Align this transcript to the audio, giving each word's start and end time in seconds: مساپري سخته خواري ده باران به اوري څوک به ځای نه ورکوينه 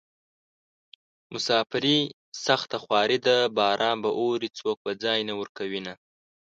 مساپري 1.31 1.97
سخته 2.45 2.77
خواري 2.83 3.17
ده 3.27 3.37
باران 3.57 3.97
به 4.03 4.09
اوري 4.19 4.49
څوک 4.59 4.77
به 4.85 4.91
ځای 5.03 5.19
نه 5.29 5.33
ورکوينه 5.39 5.93